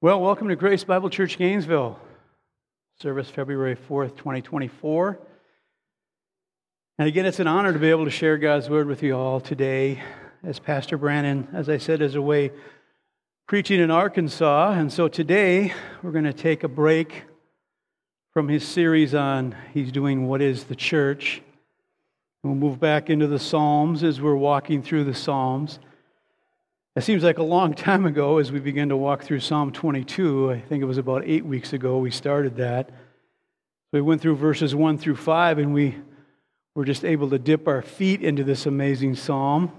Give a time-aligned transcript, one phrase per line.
[0.00, 1.98] Well, welcome to Grace Bible Church Gainesville.
[3.02, 5.18] Service February 4th, 2024.
[7.00, 9.40] And again, it's an honor to be able to share God's Word with you all
[9.40, 10.00] today.
[10.44, 12.52] As Pastor Brandon, as I said, is away
[13.48, 14.70] preaching in Arkansas.
[14.70, 15.74] And so today,
[16.04, 17.24] we're going to take a break
[18.32, 21.42] from his series on he's doing What is the Church.
[22.44, 25.80] We'll move back into the Psalms as we're walking through the Psalms.
[26.98, 30.50] It seems like a long time ago as we begin to walk through Psalm 22.
[30.50, 32.90] I think it was about eight weeks ago we started that.
[33.92, 35.94] We went through verses 1 through 5 and we
[36.74, 39.70] were just able to dip our feet into this amazing psalm.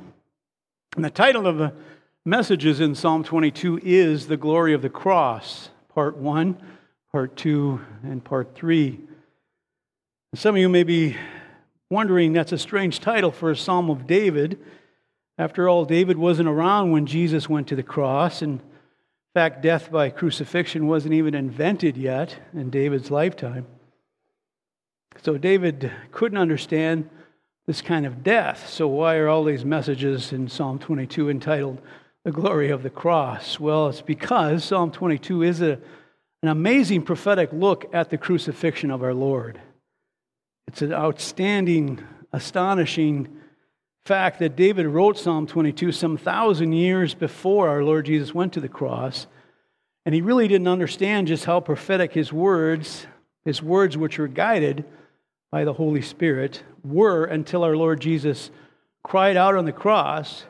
[0.96, 1.74] And the title of the
[2.26, 6.58] messages in Psalm 22 is The Glory of the Cross, Part 1,
[7.12, 8.98] Part 2, and Part 3.
[10.36, 11.18] Some of you may be
[11.90, 14.58] wondering that's a strange title for a psalm of David.
[15.40, 18.42] After all, David wasn't around when Jesus went to the cross.
[18.42, 18.60] In
[19.34, 23.66] fact, death by crucifixion wasn't even invented yet in David's lifetime.
[25.22, 27.10] So David couldn't understand
[27.68, 28.68] this kind of death.
[28.68, 31.80] So, why are all these messages in Psalm 22 entitled
[32.26, 33.62] The Glory of the Cross?
[33.62, 35.80] Well, it's because Psalm 22 is a,
[36.44, 39.62] an amazing prophetic look at the crucifixion of our Lord.
[40.68, 42.04] It's an outstanding,
[42.34, 43.39] astonishing
[44.06, 48.60] fact that David wrote Psalm 22 some thousand years before our Lord Jesus went to
[48.60, 49.28] the cross.
[50.06, 53.06] And he really didn't understand just how prophetic his words,
[53.46, 54.86] his words which were guided
[55.52, 58.50] by the Holy Spirit, were until our Lord Jesus
[59.04, 60.46] cried out on the cross,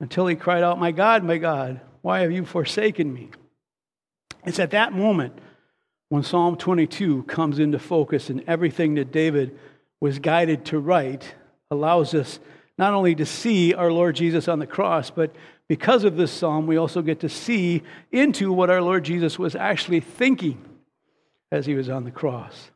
[0.00, 3.30] until he cried out, My God, my God, why have you forsaken me?
[4.44, 5.38] It's at that moment
[6.08, 9.58] when Psalm 22 comes into focus and everything that David
[10.00, 11.34] was guided to write
[11.70, 12.40] allows us
[12.80, 15.36] not only to see our Lord Jesus on the cross, but
[15.68, 19.54] because of this psalm, we also get to see into what our Lord Jesus was
[19.54, 20.64] actually thinking
[21.52, 22.70] as he was on the cross.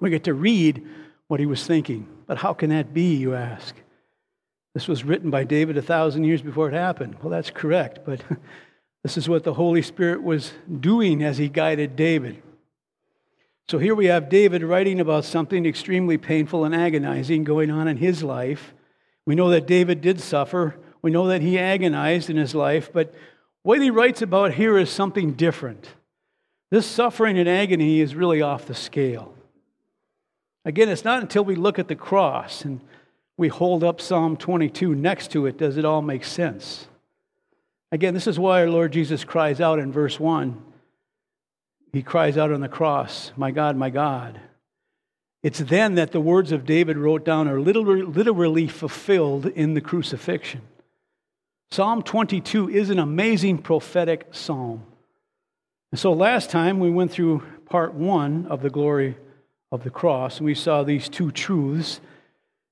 [0.00, 0.84] We get to read
[1.28, 2.08] what he was thinking.
[2.26, 3.76] But how can that be, you ask?
[4.74, 7.16] This was written by David a thousand years before it happened.
[7.22, 8.20] Well, that's correct, but
[9.04, 10.50] this is what the Holy Spirit was
[10.80, 12.42] doing as he guided David.
[13.68, 17.96] So here we have David writing about something extremely painful and agonizing going on in
[17.96, 18.74] his life.
[19.24, 20.76] We know that David did suffer.
[21.00, 23.14] We know that he agonized in his life, but
[23.62, 25.88] what he writes about here is something different.
[26.70, 29.34] This suffering and agony is really off the scale.
[30.64, 32.80] Again, it's not until we look at the cross and
[33.36, 36.86] we hold up Psalm 22 next to it does it all make sense.
[37.90, 40.62] Again, this is why our Lord Jesus cries out in verse 1
[41.92, 44.40] he cries out on the cross, My God, my God.
[45.42, 50.62] It's then that the words of David wrote down are literally fulfilled in the crucifixion.
[51.72, 54.84] Psalm 22 is an amazing prophetic psalm.
[55.90, 59.16] And so last time we went through part one of the glory
[59.72, 62.00] of the cross, and we saw these two truths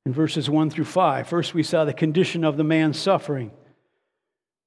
[0.07, 1.27] in verses 1 through 5.
[1.27, 3.51] First, we saw the condition of the man suffering.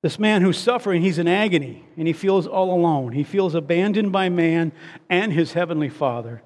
[0.04, 3.14] This man who's suffering, he's in agony and he feels all alone.
[3.14, 4.74] He feels abandoned by man
[5.10, 6.44] and his heavenly Father.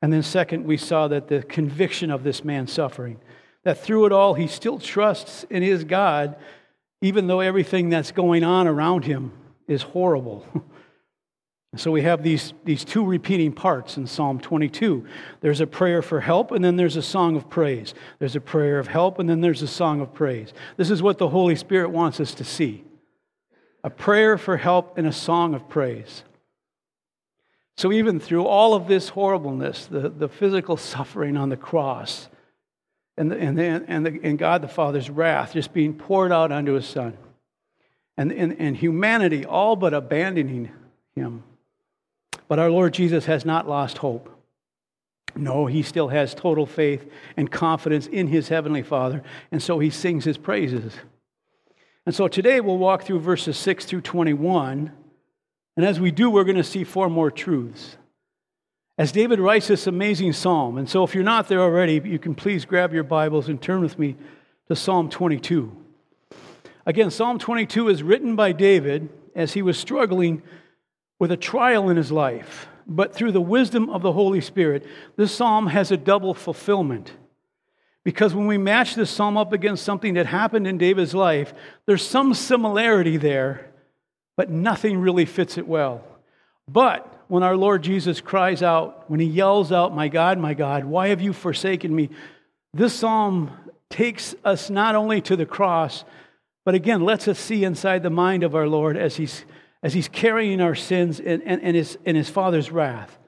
[0.00, 3.20] And then, second, we saw that the conviction of this man suffering,
[3.64, 6.36] that through it all, he still trusts in his God,
[7.02, 9.32] even though everything that's going on around him
[9.68, 10.46] is horrible.
[11.76, 15.06] So we have these, these two repeating parts in Psalm 22.
[15.40, 17.94] There's a prayer for help, and then there's a song of praise.
[18.18, 20.52] There's a prayer of help, and then there's a song of praise.
[20.76, 22.84] This is what the Holy Spirit wants us to see
[23.82, 26.24] a prayer for help and a song of praise.
[27.78, 32.28] So, even through all of this horribleness, the, the physical suffering on the cross,
[33.16, 36.50] and, the, and, the, and, the, and God the Father's wrath just being poured out
[36.50, 37.16] onto his Son,
[38.16, 40.70] and, and, and humanity all but abandoning
[41.14, 41.44] him
[42.50, 44.28] but our Lord Jesus has not lost hope.
[45.36, 49.22] No, he still has total faith and confidence in his heavenly Father,
[49.52, 50.94] and so he sings his praises.
[52.04, 54.90] And so today we'll walk through verses 6 through 21,
[55.76, 57.96] and as we do, we're going to see four more truths.
[58.98, 62.34] As David writes this amazing psalm, and so if you're not there already, you can
[62.34, 64.16] please grab your Bibles and turn with me
[64.66, 65.70] to Psalm 22.
[66.84, 70.42] Again, Psalm 22 is written by David as he was struggling
[71.20, 74.84] with a trial in his life, but through the wisdom of the Holy Spirit,
[75.16, 77.12] this psalm has a double fulfillment.
[78.02, 81.52] Because when we match this psalm up against something that happened in David's life,
[81.86, 83.70] there's some similarity there,
[84.36, 86.02] but nothing really fits it well.
[86.66, 90.84] But when our Lord Jesus cries out, when he yells out, My God, my God,
[90.86, 92.08] why have you forsaken me?
[92.72, 93.50] This psalm
[93.90, 96.04] takes us not only to the cross,
[96.64, 99.44] but again lets us see inside the mind of our Lord as he's
[99.82, 103.18] as he's carrying our sins and, and, and, his, and his Father's wrath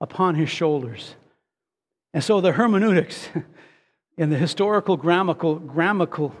[0.00, 1.14] upon his shoulders.
[2.12, 3.28] And so the hermeneutics,
[4.18, 6.34] in the historical, grammatical, grammatical,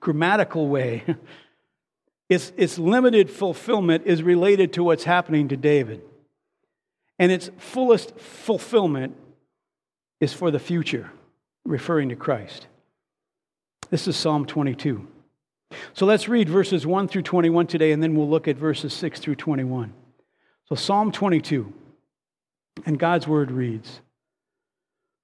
[0.00, 1.04] grammatical way,
[2.28, 6.02] its, its limited fulfillment is related to what's happening to David.
[7.18, 9.16] And its fullest fulfillment
[10.20, 11.10] is for the future,
[11.64, 12.68] referring to Christ.
[13.90, 15.06] This is Psalm 22.
[15.94, 19.20] So let's read verses 1 through 21 today, and then we'll look at verses 6
[19.20, 19.92] through 21.
[20.68, 21.72] So, Psalm 22,
[22.86, 24.00] and God's word reads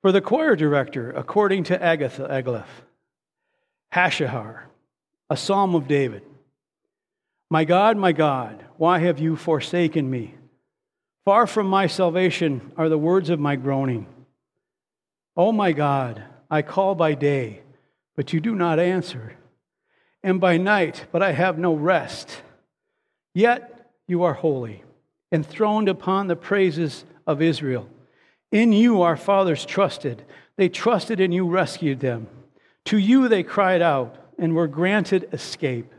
[0.03, 2.67] For the choir director, according to Agatha Egleph,
[3.95, 4.63] Hashahar,
[5.31, 6.23] a psalm of David.
[7.51, 10.35] My God, my God, why have you forsaken me?
[11.25, 14.07] Far from my salvation are the words of my groaning.
[15.37, 17.63] O oh my God, I call by day,
[18.17, 19.35] but you do not answer
[20.23, 22.43] and by night, but I have no rest.
[23.35, 24.83] Yet you are holy,
[25.31, 27.89] enthroned upon the praises of Israel.
[28.51, 30.25] In you our fathers trusted.
[30.57, 32.27] They trusted and you rescued them.
[32.87, 35.93] To you they cried out and were granted escape.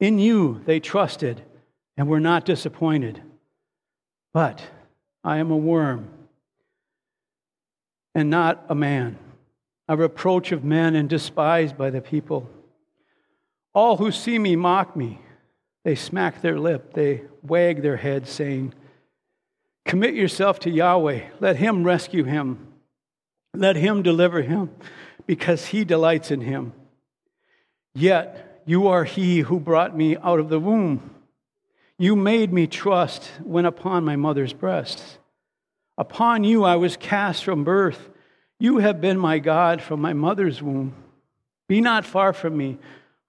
[0.00, 1.42] In you they trusted
[1.96, 3.22] and were not disappointed.
[4.32, 4.62] But
[5.22, 6.08] I am a worm
[8.14, 9.18] and not a man,
[9.88, 12.48] a reproach of men and despised by the people.
[13.74, 15.18] All who see me mock me.
[15.84, 18.74] They smack their lip, they wag their head, saying,
[19.84, 21.22] Commit yourself to Yahweh.
[21.40, 22.68] Let him rescue him.
[23.54, 24.70] Let him deliver him,
[25.26, 26.72] because he delights in him.
[27.94, 31.10] Yet you are he who brought me out of the womb.
[31.98, 35.18] You made me trust when upon my mother's breasts.
[35.98, 38.08] Upon you I was cast from birth.
[38.58, 40.94] You have been my God from my mother's womb.
[41.68, 42.78] Be not far from me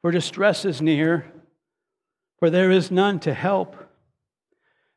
[0.04, 1.26] for distress is near,
[2.38, 3.78] for there is none to help.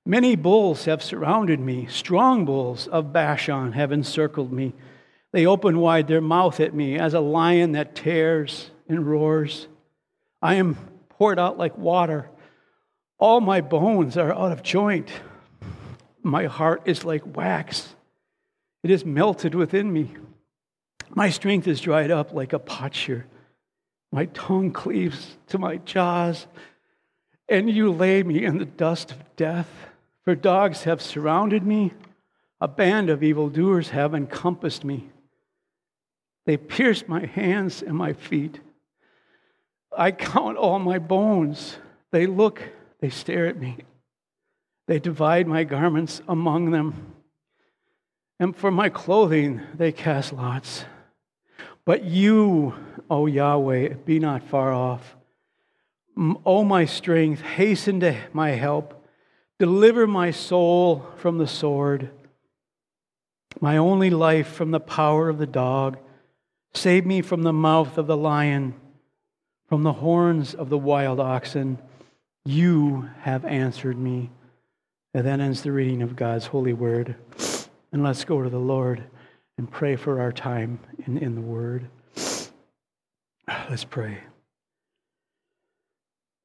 [0.05, 4.75] Many bulls have surrounded me, strong bulls of Bashan have encircled me.
[5.33, 9.69] They open wide their mouth at me as a lion that tears and roars.
[10.43, 10.75] I am
[11.09, 12.29] poured out like water.
[13.17, 15.13] All my bones are out of joint.
[16.25, 17.95] My heart is like wax,
[18.83, 20.17] it is melted within me.
[21.11, 23.27] My strength is dried up like a potsherd.
[24.17, 26.47] My tongue cleaves to my jaws,
[27.51, 29.69] and you lay me in the dust of death.
[30.25, 31.93] For dogs have surrounded me,
[32.59, 35.11] a band of evildoers have encompassed me.
[36.47, 38.61] They pierce my hands and my feet.
[39.95, 41.77] I count all my bones.
[42.11, 42.63] They look,
[43.01, 43.77] they stare at me.
[44.89, 47.13] They divide my garments among them.
[48.41, 50.87] And for my clothing, they cast lots.
[51.87, 52.75] But you,
[53.09, 55.17] O Yahweh, be not far off.
[56.45, 59.07] O my strength, hasten to my help.
[59.59, 62.11] Deliver my soul from the sword,
[63.61, 65.97] my only life from the power of the dog.
[66.75, 68.75] Save me from the mouth of the lion,
[69.67, 71.79] from the horns of the wild oxen.
[72.45, 74.31] You have answered me.
[75.15, 77.15] And then ends the reading of God's holy word.
[77.93, 79.05] And let's go to the Lord
[79.59, 81.89] and pray for our time in, in the Word.
[83.49, 84.19] Let's pray.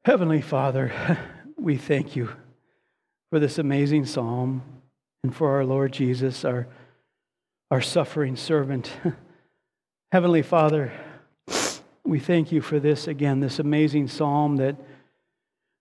[0.05, 1.17] Heavenly Father,
[1.57, 2.29] we thank you
[3.29, 4.63] for this amazing psalm
[5.23, 6.67] and for our Lord Jesus, our,
[7.69, 8.91] our suffering servant.
[10.11, 10.91] Heavenly Father,
[12.03, 14.75] we thank you for this again, this amazing psalm that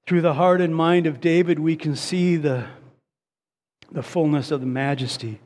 [0.06, 2.66] through the heart and mind of David we can see the,
[3.90, 5.40] the fullness of the majesty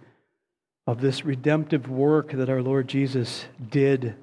[0.87, 4.14] of this redemptive work that our Lord Jesus did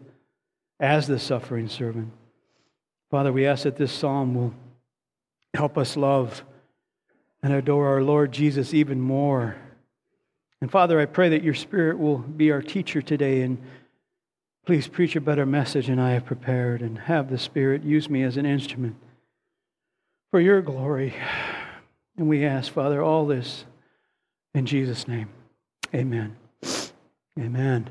[0.79, 2.11] as the suffering servant.
[3.09, 4.53] Father, we ask that this psalm will
[5.53, 6.43] help us love
[7.43, 9.55] and adore our Lord Jesus even more.
[10.61, 13.57] And Father, I pray that your Spirit will be our teacher today and
[14.65, 18.23] please preach a better message than I have prepared and have the Spirit use me
[18.23, 18.95] as an instrument
[20.29, 21.15] for your glory.
[22.17, 23.65] And we ask, Father, all this
[24.53, 25.29] in Jesus' name.
[25.93, 26.40] Amen.
[27.39, 27.89] Amen.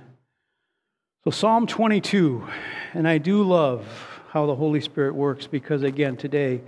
[1.24, 2.46] So, Psalm 22,
[2.92, 3.86] and I do love
[4.28, 6.60] how the Holy Spirit works because, again, today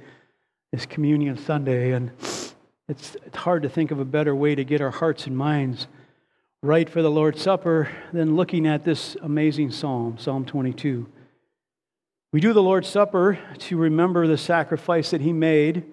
[0.72, 2.10] is Communion Sunday, and
[2.88, 5.86] it's, it's hard to think of a better way to get our hearts and minds
[6.62, 11.06] right for the Lord's Supper than looking at this amazing psalm, Psalm 22.
[12.32, 15.84] We do the Lord's Supper to remember the sacrifice that He made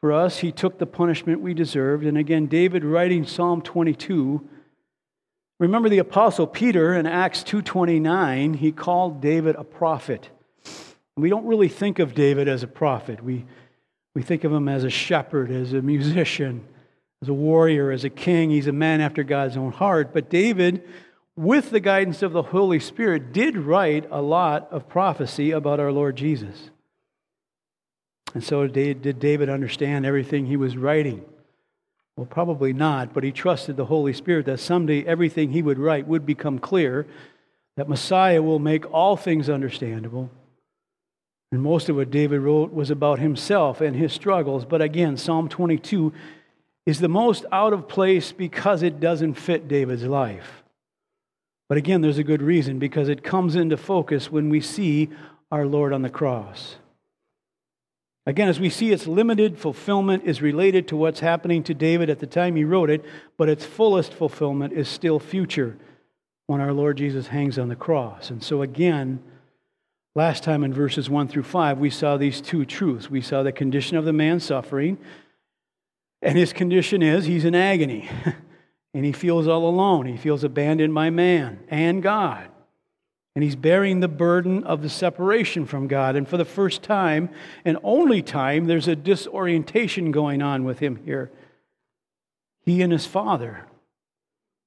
[0.00, 0.38] for us.
[0.38, 2.06] He took the punishment we deserved.
[2.06, 4.48] And again, David writing Psalm 22
[5.58, 10.30] Remember the apostle Peter in Acts 2:29, he called David a prophet.
[11.16, 13.22] We don't really think of David as a prophet.
[13.22, 13.44] We,
[14.14, 16.64] We think of him as a shepherd, as a musician,
[17.22, 18.50] as a warrior, as a king.
[18.50, 20.12] He's a man after God's own heart.
[20.12, 20.82] But David,
[21.36, 25.92] with the guidance of the Holy Spirit, did write a lot of prophecy about our
[25.92, 26.70] Lord Jesus.
[28.34, 31.24] And so, did David understand everything he was writing?
[32.18, 36.08] Well, probably not, but he trusted the Holy Spirit that someday everything he would write
[36.08, 37.06] would become clear,
[37.76, 40.28] that Messiah will make all things understandable.
[41.52, 44.64] And most of what David wrote was about himself and his struggles.
[44.64, 46.12] But again, Psalm 22
[46.86, 50.64] is the most out of place because it doesn't fit David's life.
[51.68, 55.08] But again, there's a good reason because it comes into focus when we see
[55.52, 56.78] our Lord on the cross.
[58.28, 62.18] Again, as we see, its limited fulfillment is related to what's happening to David at
[62.18, 63.02] the time he wrote it,
[63.38, 65.78] but its fullest fulfillment is still future
[66.46, 68.28] when our Lord Jesus hangs on the cross.
[68.28, 69.22] And so, again,
[70.14, 73.08] last time in verses 1 through 5, we saw these two truths.
[73.08, 74.98] We saw the condition of the man suffering,
[76.20, 78.10] and his condition is he's in agony,
[78.92, 80.04] and he feels all alone.
[80.04, 82.50] He feels abandoned by man and God.
[83.38, 86.16] And he's bearing the burden of the separation from God.
[86.16, 87.30] And for the first time
[87.64, 91.30] and only time, there's a disorientation going on with him here.
[92.62, 93.64] He and his father.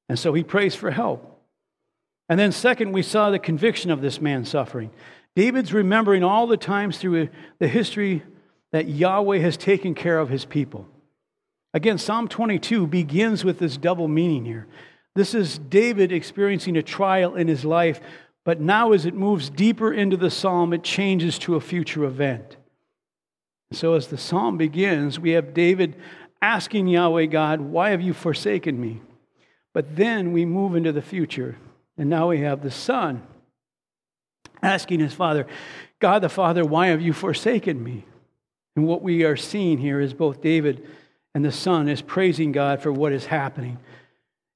[0.08, 1.44] And so he prays for help.
[2.30, 4.92] And then, second, we saw the conviction of this man suffering.
[5.36, 7.28] David's remembering all the times through
[7.60, 8.24] the history
[8.72, 10.88] that Yahweh has taken care of his people.
[11.74, 14.66] Again, Psalm 22 begins with this double meaning here.
[15.14, 18.00] This is David experiencing a trial in his life
[18.44, 22.58] but now, as it moves deeper into the psalm, it changes to a future event.
[23.72, 25.96] So, as the psalm begins, we have David
[26.42, 29.02] asking Yahweh God, Why have you forsaken me?
[29.74, 31.58] But then we move into the future,
[31.98, 33.24] and now we have the son
[34.62, 35.48] asking his father,
[36.00, 38.06] God the Father, why have you forsaken me?
[38.76, 40.88] And what we are seeing here is both David
[41.34, 43.78] and the son is praising God for what is happening.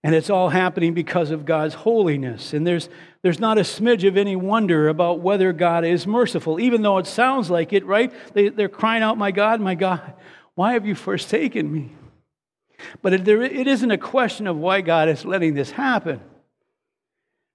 [0.06, 2.54] And it's all happening because of God's holiness.
[2.54, 2.90] And there's,
[3.24, 7.08] there's not a smidge of any wonder about whether God is merciful, even though it
[7.08, 8.14] sounds like it, right?
[8.36, 10.14] They, they're crying out, My God, my God,
[10.54, 11.92] why have you forsaken me?
[13.02, 16.22] But it, there, it isn't a question of why God is letting this happen.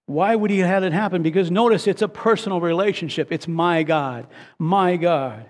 [0.07, 1.23] Why would He have it happen?
[1.23, 3.31] Because notice it's a personal relationship.
[3.31, 4.27] It's my God,
[4.59, 5.47] my God.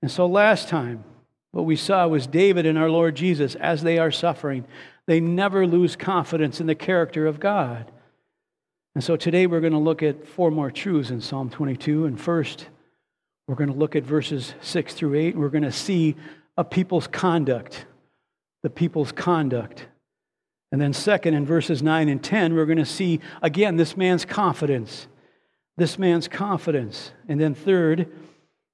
[0.00, 1.02] And so last time,
[1.50, 4.64] what we saw was David and our Lord Jesus as they are suffering.
[5.10, 7.90] They never lose confidence in the character of God.
[8.94, 12.06] And so today we're going to look at four more truths in Psalm 22.
[12.06, 12.68] And first,
[13.48, 16.14] we're going to look at verses 6 through 8, and we're going to see
[16.56, 17.86] a people's conduct.
[18.62, 19.88] The people's conduct.
[20.70, 24.24] And then, second, in verses 9 and 10, we're going to see again this man's
[24.24, 25.08] confidence.
[25.76, 27.10] This man's confidence.
[27.28, 28.12] And then, third,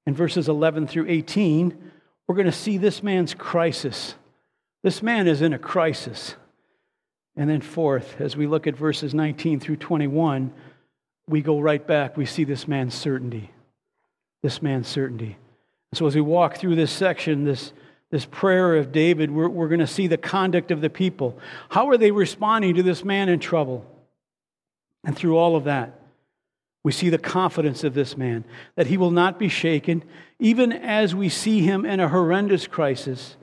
[0.06, 1.92] in verses 11 through 18,
[2.28, 4.16] we're going to see this man's crisis.
[4.86, 6.36] This man is in a crisis.
[7.34, 10.52] And then, fourth, as we look at verses 19 through 21,
[11.26, 12.16] we go right back.
[12.16, 13.50] We see this man's certainty.
[14.44, 15.38] This man's certainty.
[15.92, 17.72] So, as we walk through this section, this,
[18.12, 21.36] this prayer of David, we're, we're going to see the conduct of the people.
[21.68, 23.84] How are they responding to this man in trouble?
[25.02, 26.00] And through all of that,
[26.84, 28.44] we see the confidence of this man
[28.76, 30.04] that he will not be shaken,
[30.38, 33.36] even as we see him in a horrendous crisis.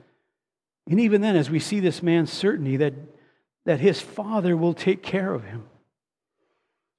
[0.88, 2.94] And even then, as we see this man's certainty that,
[3.64, 5.64] that his father will take care of him.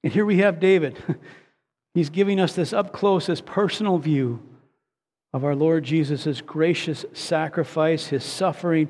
[0.02, 0.96] And here we have David.
[1.94, 4.40] He's giving us this up close, this personal view
[5.32, 8.88] of our Lord Jesus' gracious sacrifice, his suffering,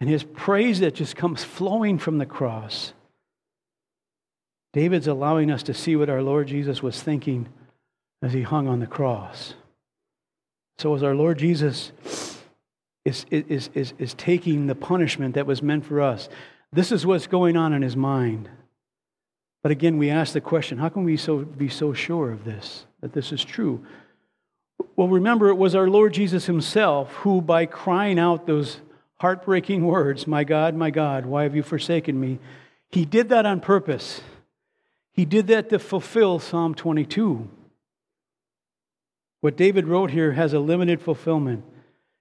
[0.00, 2.92] and his praise that just comes flowing from the cross.
[4.72, 7.48] David's allowing us to see what our Lord Jesus was thinking
[8.22, 9.54] as he hung on the cross.
[10.78, 11.92] So, as our Lord Jesus
[13.08, 16.28] is, is, is, is taking the punishment that was meant for us.
[16.72, 18.48] This is what's going on in his mind.
[19.62, 22.84] But again, we ask the question how can we so, be so sure of this,
[23.00, 23.84] that this is true?
[24.94, 28.80] Well, remember, it was our Lord Jesus himself who, by crying out those
[29.16, 32.38] heartbreaking words, My God, my God, why have you forsaken me?
[32.90, 34.20] He did that on purpose.
[35.12, 37.48] He did that to fulfill Psalm 22.
[39.40, 41.64] What David wrote here has a limited fulfillment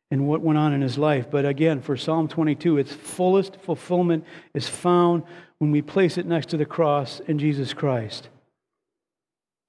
[0.10, 1.30] and what went on in his life.
[1.30, 5.24] But again, for Psalm 22, its fullest fulfillment is found
[5.58, 8.30] when we place it next to the cross in Jesus Christ.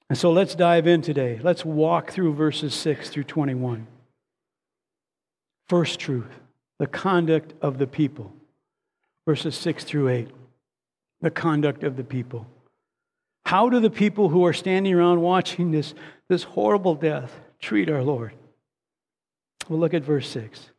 [0.08, 1.38] And so let's dive in today.
[1.42, 3.86] Let's walk through verses 6 through 21.
[5.68, 6.40] First truth
[6.78, 8.32] the conduct of the people.
[9.26, 10.28] Verses 6 through 8.
[11.20, 12.46] The conduct of the people.
[13.44, 15.94] How do the people who are standing around watching this,
[16.28, 18.32] this horrible death treat our Lord?
[19.68, 20.70] We'll look at verse 6.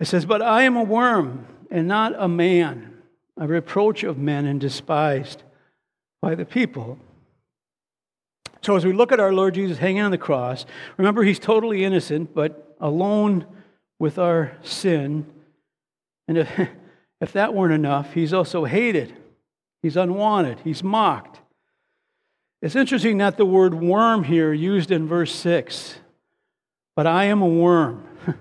[0.00, 3.02] It says, But I am a worm and not a man,
[3.36, 5.42] a reproach of men and despised
[6.20, 6.98] by the people.
[8.62, 10.64] So, as we look at our Lord Jesus hanging on the cross,
[10.96, 13.44] remember he's totally innocent, but alone
[13.98, 15.26] with our sin.
[16.28, 16.48] And if,
[17.20, 19.14] if that weren't enough, he's also hated,
[19.82, 21.40] he's unwanted, he's mocked.
[22.60, 25.96] It's interesting that the word worm here used in verse 6,
[26.94, 28.06] but I am a worm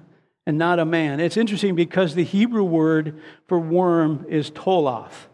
[0.46, 1.20] and not a man.
[1.20, 5.27] It's interesting because the Hebrew word for worm is toloth.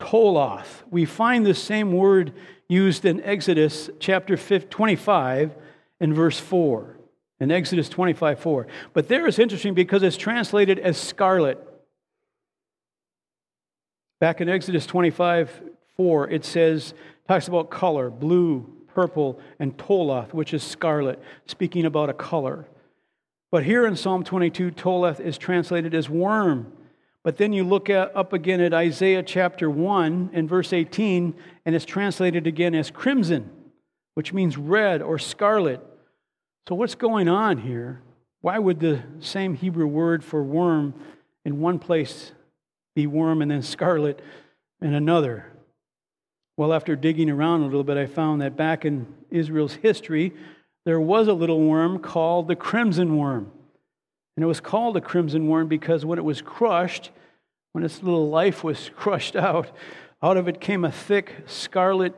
[0.00, 0.82] Toloth.
[0.90, 2.32] We find the same word
[2.68, 5.54] used in Exodus chapter 25
[6.00, 6.96] and verse 4.
[7.40, 8.66] In Exodus 25 4.
[8.92, 11.58] But there it's interesting because it's translated as scarlet.
[14.20, 15.62] Back in Exodus 25
[15.96, 16.92] 4, it says,
[17.26, 22.66] talks about color, blue, purple, and toloth, which is scarlet, speaking about a color.
[23.50, 26.72] But here in Psalm 22, toloth is translated as worm.
[27.22, 31.34] But then you look at, up again at Isaiah chapter 1 and verse 18,
[31.66, 33.50] and it's translated again as crimson,
[34.14, 35.84] which means red or scarlet.
[36.68, 38.00] So, what's going on here?
[38.40, 40.94] Why would the same Hebrew word for worm
[41.44, 42.32] in one place
[42.94, 44.22] be worm and then scarlet
[44.80, 45.46] in another?
[46.60, 50.34] Well, after digging around a little bit, I found that back in Israel's history,
[50.84, 53.50] there was a little worm called the crimson worm.
[54.36, 57.12] And it was called a crimson worm because when it was crushed,
[57.72, 59.70] when its little life was crushed out,
[60.22, 62.14] out of it came a thick scarlet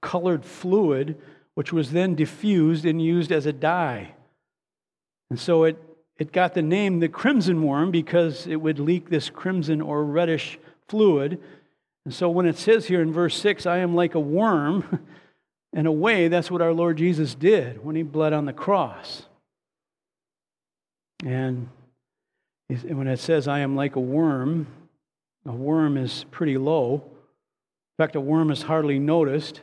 [0.00, 1.20] colored fluid,
[1.52, 4.14] which was then diffused and used as a dye.
[5.28, 5.76] And so it,
[6.16, 10.58] it got the name the crimson worm because it would leak this crimson or reddish
[10.88, 11.42] fluid.
[12.06, 15.00] And so when it says here in verse 6, I am like a worm,
[15.72, 19.26] in a way, that's what our Lord Jesus did when he bled on the cross.
[21.24, 21.68] And
[22.68, 24.68] when it says, I am like a worm,
[25.46, 26.94] a worm is pretty low.
[26.94, 29.62] In fact, a worm is hardly noticed.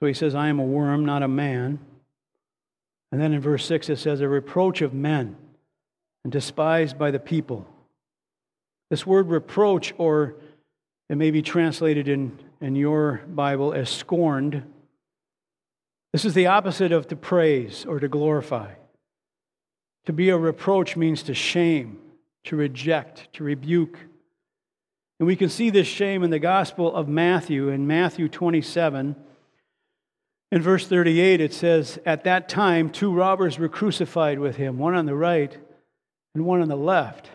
[0.00, 1.78] So he says, I am a worm, not a man.
[3.10, 5.36] And then in verse 6, it says, a reproach of men
[6.24, 7.66] and despised by the people.
[8.90, 10.36] This word reproach, or
[11.14, 14.64] it may be translated in, in your Bible as scorned,
[16.12, 18.72] this is the opposite of to praise or to glorify.
[20.06, 22.00] To be a reproach means to shame,
[22.42, 23.96] to reject, to rebuke.
[25.20, 27.68] And we can see this shame in the Gospel of Matthew.
[27.68, 29.14] In Matthew 27,
[30.50, 34.96] in verse 38, it says, At that time, two robbers were crucified with him, one
[34.96, 35.56] on the right
[36.34, 37.30] and one on the left.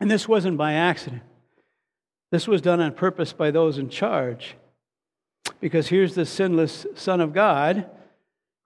[0.00, 1.22] And this wasn't by accident.
[2.32, 4.56] This was done on purpose by those in charge.
[5.60, 7.88] Because here's the sinless Son of God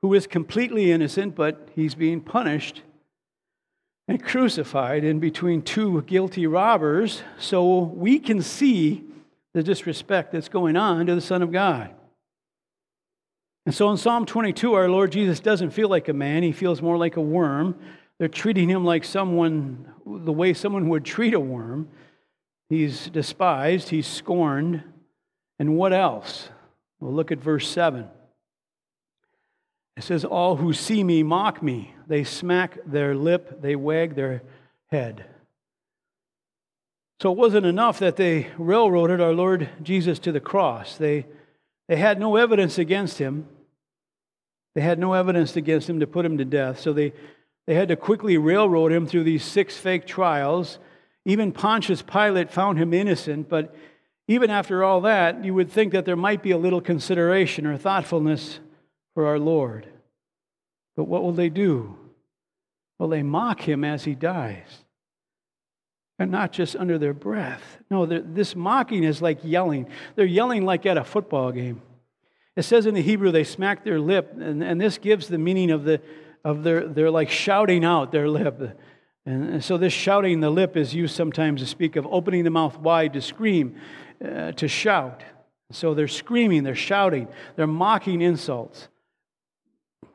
[0.02, 2.82] who is completely innocent, but he's being punished
[4.06, 9.02] and crucified in between two guilty robbers so we can see
[9.52, 11.90] the disrespect that's going on to the Son of God.
[13.64, 16.80] And so in Psalm 22, our Lord Jesus doesn't feel like a man, he feels
[16.80, 17.76] more like a worm.
[18.20, 21.88] They're treating him like someone, the way someone would treat a worm.
[22.68, 24.82] He's despised, he's scorned.
[25.58, 26.50] And what else?
[27.00, 28.08] Well, look at verse 7.
[29.96, 31.94] It says, All who see me mock me.
[32.06, 34.42] They smack their lip, they wag their
[34.88, 35.24] head.
[37.20, 40.96] So it wasn't enough that they railroaded our Lord Jesus to the cross.
[40.98, 41.26] They,
[41.88, 43.48] they had no evidence against him.
[44.74, 46.78] They had no evidence against him to put him to death.
[46.78, 47.14] So they,
[47.66, 50.78] they had to quickly railroad him through these six fake trials.
[51.26, 53.74] Even Pontius Pilate found him innocent, but
[54.28, 57.76] even after all that, you would think that there might be a little consideration or
[57.76, 58.60] thoughtfulness
[59.12, 59.88] for our Lord.
[60.94, 61.98] But what will they do?
[62.98, 64.84] Well, they mock him as he dies.
[66.16, 67.78] And not just under their breath.
[67.90, 69.88] No, this mocking is like yelling.
[70.14, 71.82] They're yelling like at a football game.
[72.54, 75.72] It says in the Hebrew, they smack their lip, and, and this gives the meaning
[75.72, 76.00] of, the,
[76.44, 78.78] of their, they're like shouting out their lip.
[79.26, 82.78] And, so this shouting the lip is used sometimes to speak of opening the mouth
[82.78, 83.74] wide to scream,
[84.24, 85.24] uh, to shout.
[85.72, 88.88] So they're screaming, they're shouting, they're mocking insults.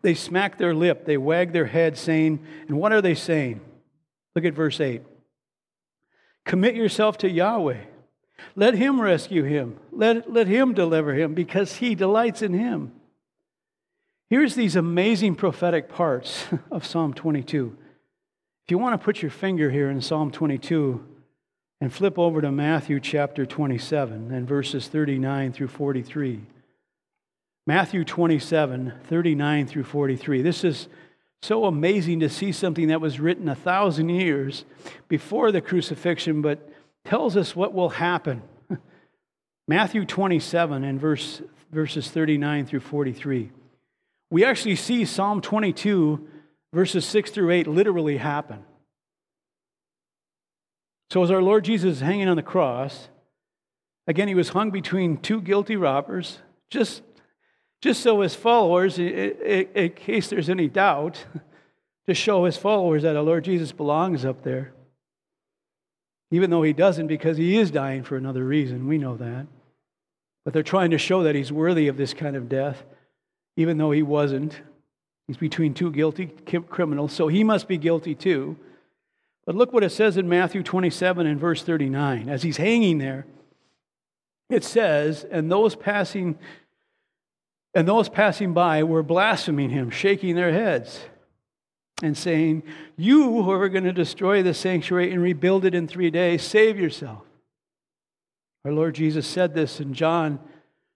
[0.02, 3.60] They smack their lip, they wag their head, saying, and what are they saying?
[4.34, 5.04] Look at verse 8.
[6.46, 7.82] Commit yourself to Yahweh.
[8.56, 9.78] Let him rescue him.
[9.92, 12.94] Let, let him deliver him because he delights in him.
[14.30, 17.78] Here's these amazing prophetic parts of Psalm 22.
[18.72, 21.06] If you want to put your finger here in Psalm 22
[21.82, 26.40] and flip over to Matthew chapter 27 and verses 39 through 43.
[27.68, 30.42] Matthew 27, 39 through 43.
[30.42, 30.88] This is
[31.42, 34.64] so amazing to see something that was written a thousand years
[35.10, 36.72] before the crucifixion, but
[37.04, 38.42] tells us what will happen.
[39.68, 41.42] Matthew 27 and verse,
[41.74, 43.52] verses 39 through 43.
[44.30, 46.26] We actually see Psalm 22,
[46.74, 48.64] verses 6 through 8, literally happen.
[51.10, 53.10] So, as our Lord Jesus is hanging on the cross,
[54.08, 57.04] again, he was hung between two guilty robbers, just
[57.82, 61.26] just so his followers, in case there's any doubt,
[62.06, 64.74] to show his followers that our Lord Jesus belongs up there.
[66.30, 68.88] Even though he doesn't, because he is dying for another reason.
[68.88, 69.48] We know that.
[70.46, 72.84] But they're trying to show that he's worthy of this kind of death,
[73.58, 74.62] even though he wasn't.
[75.32, 78.58] He's between two guilty criminals, so he must be guilty too.
[79.46, 82.28] But look what it says in Matthew 27 and verse 39.
[82.28, 83.26] As he's hanging there,
[84.50, 86.38] it says, And those passing
[87.74, 91.00] and those passing by were blaspheming him, shaking their heads,
[92.04, 92.64] and saying,
[92.98, 96.78] You who are going to destroy the sanctuary and rebuild it in three days, save
[96.78, 97.24] yourself.
[98.66, 100.42] Our Lord Jesus said this in John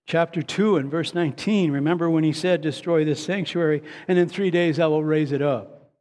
[0.06, 1.72] chapter 2 and verse 19.
[1.72, 5.41] Remember when he said, Destroy this sanctuary, and in three days I will raise it
[5.41, 5.91] up.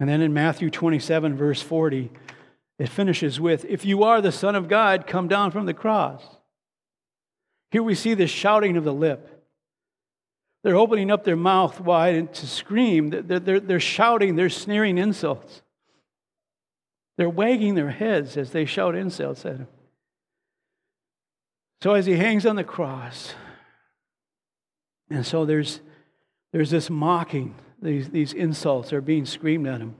[0.00, 2.10] And then in Matthew 27, verse 40,
[2.78, 6.22] it finishes with, If you are the Son of God, come down from the cross.
[7.70, 9.30] Here we see the shouting of the lip.
[10.62, 13.10] They're opening up their mouth wide to scream.
[13.10, 15.62] They're, they're, they're shouting, they're sneering insults.
[17.16, 19.68] They're wagging their heads as they shout insults at him.
[21.84, 23.34] So as he hangs on the cross,
[25.10, 25.80] and so there's,
[26.50, 29.94] there's this mocking, these, these insults are being screamed at him.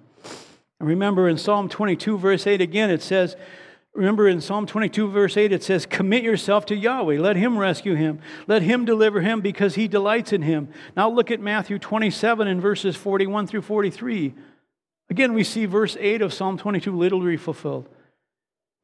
[0.81, 3.37] And remember in Psalm 22, verse 8 again, it says,
[3.93, 7.21] Remember in Psalm 22, verse 8, it says, Commit yourself to Yahweh.
[7.21, 8.19] Let him rescue him.
[8.47, 10.71] Let him deliver him because he delights in him.
[10.97, 14.33] Now look at Matthew 27 and verses 41 through 43.
[15.11, 17.91] Again, we see verse 8 of Psalm 22 literally fulfilled.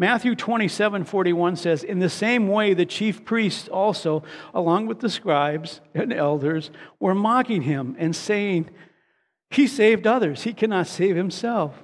[0.01, 4.23] Matthew 27, 41 says, In the same way, the chief priests also,
[4.55, 8.71] along with the scribes and elders, were mocking him and saying,
[9.51, 11.83] He saved others, he cannot save himself.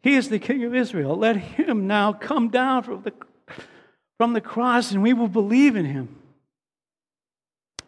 [0.00, 1.16] He is the King of Israel.
[1.16, 3.12] Let him now come down from the,
[4.16, 6.20] from the cross and we will believe in him.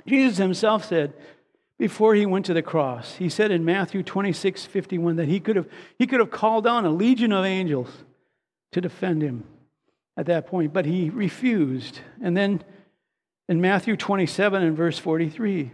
[0.08, 1.12] Jesus himself said
[1.78, 5.54] before he went to the cross, he said in Matthew 26 51 that he could
[5.54, 7.90] have, he could have called down a legion of angels
[8.72, 9.44] to defend him
[10.16, 12.00] at that point, but he refused.
[12.22, 12.62] And then
[13.48, 15.72] in Matthew 27 and verse 43,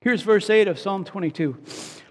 [0.00, 1.56] here's verse 8 of Psalm 22.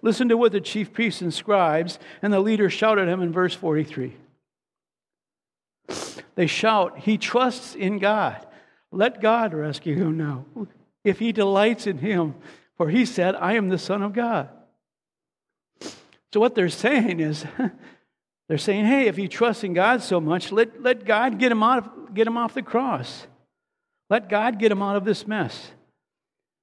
[0.02, 3.32] Listen to what the chief priests and scribes and the leaders shout at him in
[3.32, 4.16] verse 43.
[6.36, 8.46] They shout, He trusts in God.
[8.92, 10.46] Let God rescue him now,
[11.04, 12.36] if he delights in him.
[12.78, 14.50] For he said, I am the Son of God.
[16.34, 17.46] So, what they're saying is,
[18.48, 21.64] they're saying, hey, if you trust in God so much, let, let God get him,
[21.64, 23.28] out of, get him off the cross.
[24.10, 25.72] Let God get him out of this mess.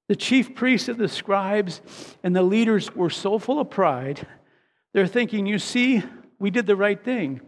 [0.07, 1.81] The chief priests and the scribes
[2.23, 4.27] and the leaders were so full of pride,
[4.93, 6.03] they're thinking, you see,
[6.37, 7.41] we did the right thing.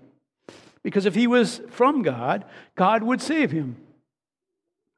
[0.84, 3.78] Because if he was from God, God would save him.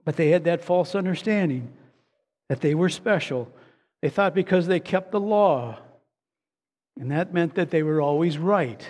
[0.03, 1.71] But they had that false understanding
[2.49, 3.51] that they were special.
[4.01, 5.79] They thought because they kept the law,
[6.99, 8.87] and that meant that they were always right,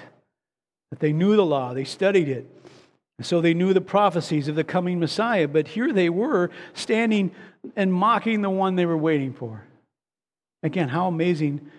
[1.00, 2.50] they knew the law, they studied it.
[3.18, 5.48] And so they knew the prophecies of the coming Messiah.
[5.48, 7.32] But here they were standing
[7.76, 9.64] and mocking the one they were waiting for.
[10.64, 11.70] Again, how amazing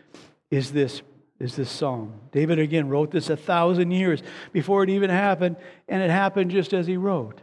[0.50, 1.02] is this,
[1.38, 2.14] is this psalm?
[2.32, 5.56] David again wrote this a thousand years before it even happened,
[5.88, 7.40] and it happened just as he wrote.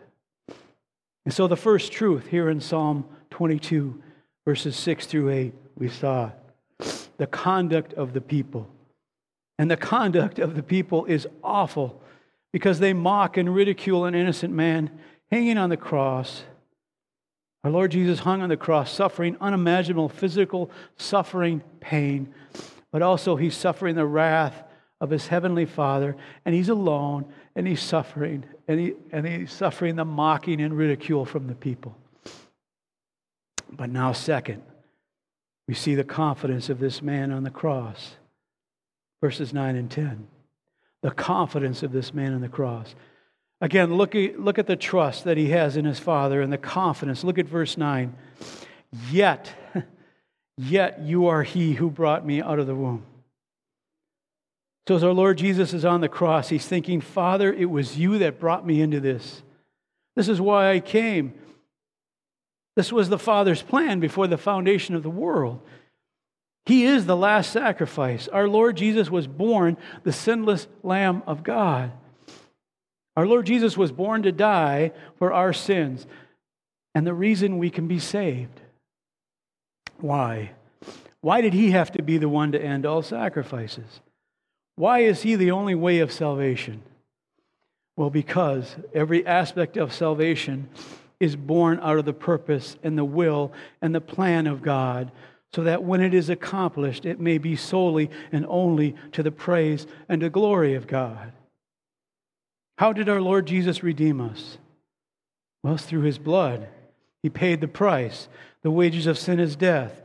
[1.26, 4.02] And so the first truth here in Psalm 22,
[4.46, 6.32] verses 6 through 8, we saw
[7.18, 8.68] the conduct of the people.
[9.58, 12.02] And the conduct of the people is awful
[12.52, 14.92] because they mock and ridicule an innocent man
[15.32, 16.44] hanging on the cross
[17.64, 22.34] our Lord Jesus hung on the cross, suffering unimaginable physical suffering, pain,
[22.92, 24.64] but also he's suffering the wrath
[25.00, 29.96] of his heavenly Father, and he's alone, and he's suffering, and, he, and he's suffering
[29.96, 31.96] the mocking and ridicule from the people.
[33.72, 34.62] But now, second,
[35.68, 38.16] we see the confidence of this man on the cross.
[39.24, 40.28] Verses 9 and 10.
[41.02, 42.94] The confidence of this man on the cross.
[43.62, 47.24] Again, look look at the trust that he has in his Father and the confidence.
[47.24, 48.14] Look at verse 9.
[49.10, 49.56] Yet,
[50.58, 53.06] yet you are he who brought me out of the womb.
[54.90, 58.18] So, as our Lord Jesus is on the cross, he's thinking, Father, it was you
[58.18, 59.42] that brought me into this.
[60.18, 61.34] This is why I came.
[62.76, 65.62] This was the Father's plan before the foundation of the world.
[66.66, 68.28] He is the last sacrifice.
[68.28, 71.92] Our Lord Jesus was born the sinless Lamb of God.
[73.16, 76.08] Our Lord Jesus was born to die for our sins
[76.96, 78.62] and the reason we can be saved.
[80.00, 80.52] Why?
[81.22, 84.02] Why did he have to be the one to end all sacrifices?
[84.76, 86.82] Why is he the only way of salvation?
[87.96, 90.70] Well, because every aspect of salvation
[91.20, 95.12] is born out of the purpose and the will and the plan of God,
[95.54, 99.86] so that when it is accomplished, it may be solely and only to the praise
[100.10, 101.32] and the glory of God.
[102.78, 104.58] How did our Lord Jesus redeem us?
[105.64, 106.68] Well, it's through his blood.
[107.22, 108.28] He paid the price.
[108.64, 110.02] The wages of sin is death.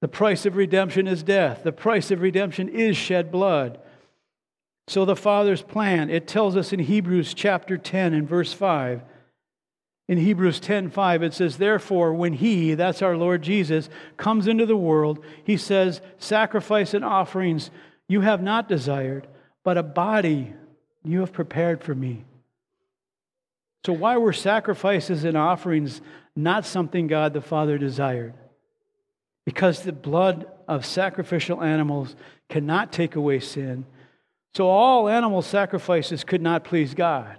[0.00, 1.62] The price of redemption is death.
[1.64, 3.80] The price of redemption is shed blood.
[4.88, 9.02] So the Father's plan, it tells us in Hebrews chapter 10 and verse 5.
[10.10, 14.76] In Hebrews 10:5 it says therefore when he that's our Lord Jesus comes into the
[14.76, 17.70] world he says sacrifice and offerings
[18.08, 19.28] you have not desired
[19.62, 20.52] but a body
[21.04, 22.24] you have prepared for me.
[23.86, 26.02] So why were sacrifices and offerings
[26.34, 28.34] not something God the Father desired?
[29.46, 32.16] Because the blood of sacrificial animals
[32.48, 33.86] cannot take away sin
[34.54, 37.36] so all animal sacrifices could not please God.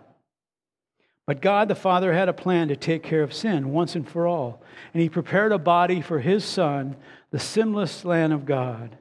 [1.28, 4.28] But God the Father had a plan to take care of sin once and for
[4.28, 4.62] all.
[4.94, 6.96] And He prepared a body for His Son,
[7.32, 8.98] the sinless Lamb of God.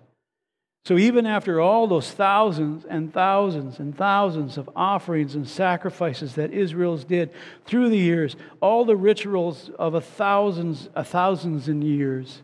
[0.87, 6.52] So even after all those thousands and thousands and thousands of offerings and sacrifices that
[6.52, 7.30] Israel's did
[7.66, 12.42] through the years, all the rituals of a thousands, a thousands and years,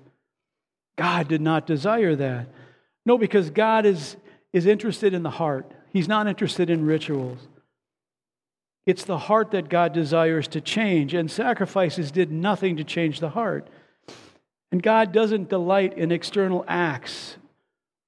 [0.96, 2.48] God did not desire that.
[3.06, 4.16] No, because God is
[4.52, 5.70] is interested in the heart.
[5.92, 7.46] He's not interested in rituals.
[8.86, 13.30] It's the heart that God desires to change, and sacrifices did nothing to change the
[13.30, 13.68] heart.
[14.70, 17.36] And God doesn't delight in external acts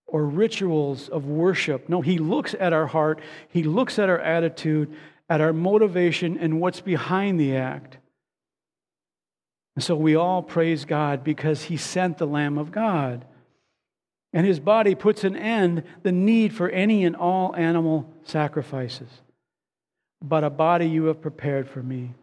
[0.06, 1.88] or rituals of worship.
[1.88, 4.94] No, He looks at our heart, He looks at our attitude,
[5.28, 7.98] at our motivation, and what's behind the act.
[9.74, 13.24] And so we all praise God because He sent the Lamb of God.
[14.32, 19.08] And his body puts an end the need for any and all animal sacrifices.
[20.22, 22.14] But a body you have prepared for me.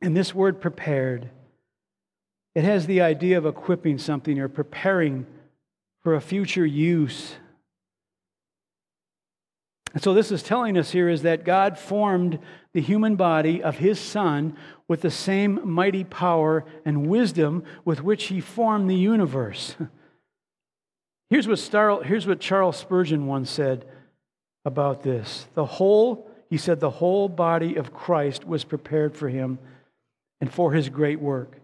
[0.00, 1.30] And this word prepared,
[2.54, 5.26] it has the idea of equipping something or preparing
[6.02, 7.34] for a future use.
[9.94, 12.38] And so, this is telling us here is that God formed
[12.72, 18.24] the human body of his Son with the same mighty power and wisdom with which
[18.24, 19.76] he formed the universe.
[21.30, 23.84] Here's what, Star, here's what Charles Spurgeon once said
[24.64, 25.46] about this.
[25.54, 29.58] The whole, he said, the whole body of Christ was prepared for him
[30.40, 31.60] and for his great work.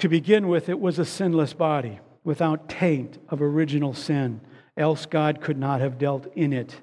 [0.00, 4.40] To begin with, it was a sinless body without taint of original sin,
[4.76, 6.80] else God could not have dealt in it.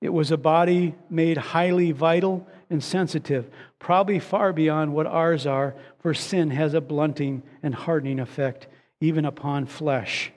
[0.00, 5.74] It was a body made highly vital and sensitive, probably far beyond what ours are,
[5.98, 8.68] for sin has a blunting and hardening effect
[9.00, 10.32] even upon flesh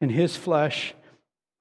[0.00, 0.94] and his flesh,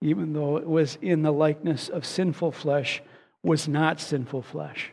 [0.03, 3.01] even though it was in the likeness of sinful flesh,
[3.41, 4.91] was not sinful flesh.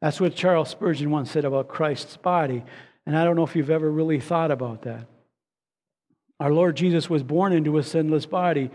[0.00, 2.64] That's what Charles Spurgeon once said about Christ's body.
[3.06, 5.06] And I don't know if you've ever really thought about that.
[6.40, 8.70] Our Lord Jesus was born into a sinless body,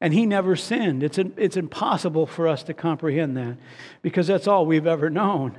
[0.00, 1.02] and he never sinned.
[1.02, 3.56] It's, it's impossible for us to comprehend that
[4.00, 5.58] because that's all we've ever known.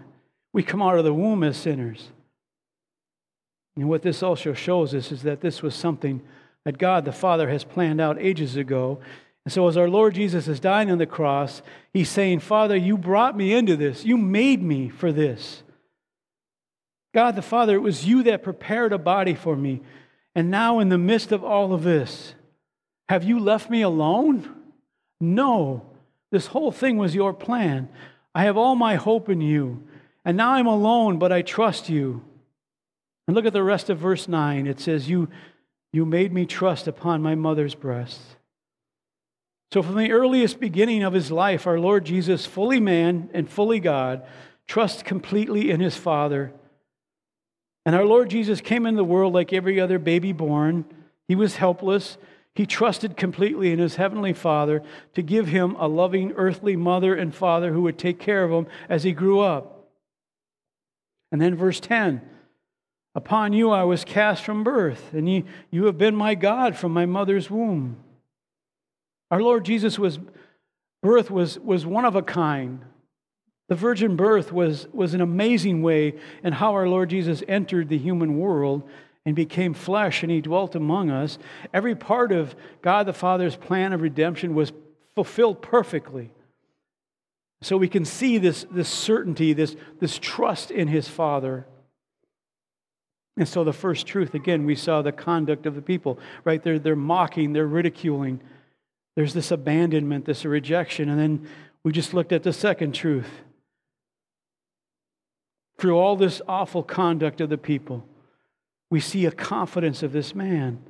[0.54, 2.10] We come out of the womb as sinners.
[3.76, 6.22] And what this also shows us is that this was something
[6.64, 9.00] that God the Father has planned out ages ago.
[9.46, 11.62] And so, as our Lord Jesus is dying on the cross,
[11.94, 14.04] he's saying, Father, you brought me into this.
[14.04, 15.62] You made me for this.
[17.14, 19.82] God the Father, it was you that prepared a body for me.
[20.34, 22.34] And now, in the midst of all of this,
[23.08, 24.54] have you left me alone?
[25.22, 25.86] No.
[26.32, 27.88] This whole thing was your plan.
[28.34, 29.88] I have all my hope in you.
[30.26, 32.24] And now I'm alone, but I trust you.
[33.28, 34.66] And look at the rest of verse 9.
[34.66, 35.30] It says, You
[35.94, 38.20] you made me trust upon my mother's breast.
[39.72, 43.80] So, from the earliest beginning of his life, our Lord Jesus, fully man and fully
[43.80, 44.26] God,
[44.68, 46.54] trusts completely in his Father.
[47.86, 50.86] And our Lord Jesus came into the world like every other baby born.
[51.28, 52.18] He was helpless.
[52.56, 54.82] He trusted completely in his heavenly Father
[55.14, 58.68] to give him a loving earthly mother and father who would take care of him
[58.88, 59.90] as he grew up.
[61.32, 62.22] And then, verse 10
[63.14, 66.94] Upon you I was cast from birth, and you, you have been my God from
[66.94, 67.98] my mother's womb.
[69.32, 70.20] Our Lord Jesus was
[71.02, 72.84] birth was, was one of a kind.
[73.70, 77.98] The virgin birth was, was an amazing way in how our Lord Jesus entered the
[77.98, 78.84] human world
[79.26, 81.40] and became flesh and he dwelt among us,
[81.74, 84.72] every part of God the Father's plan of redemption was
[85.16, 86.32] fulfilled perfectly.
[87.62, 91.66] So we can see this, this certainty, this, this trust in his Father.
[93.38, 96.62] And so the first truth, again, we saw the conduct of the people, right?
[96.62, 98.42] They're, they're mocking, they're ridiculing.
[99.16, 101.10] There's this abandonment, this rejection.
[101.10, 101.50] And then
[101.84, 103.30] we just looked at the second truth.
[105.78, 108.06] Through all this awful conduct of the people,
[108.90, 110.82] we see a confidence of this man.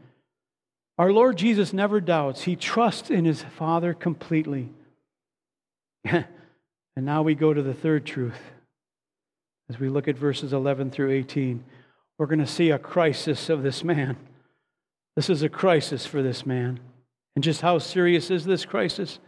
[0.98, 4.70] Our Lord Jesus never doubts, he trusts in his Father completely.
[6.06, 6.26] and
[6.98, 8.40] now we go to the third truth.
[9.70, 11.64] As we look at verses 11 through 18,
[12.18, 14.16] we're going to see a crisis of this man.
[15.16, 16.80] This is a crisis for this man.
[17.36, 19.20] And just how serious is this crisis?